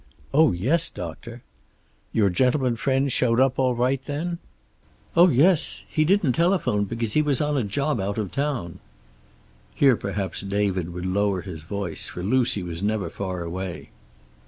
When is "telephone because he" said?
6.33-7.21